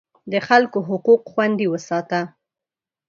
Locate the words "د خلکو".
0.31-0.79